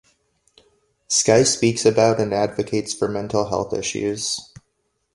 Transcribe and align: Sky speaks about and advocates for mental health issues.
Sky 1.07 1.43
speaks 1.43 1.85
about 1.85 2.19
and 2.19 2.33
advocates 2.33 2.91
for 2.91 3.07
mental 3.07 3.49
health 3.49 3.71
issues. 3.71 4.51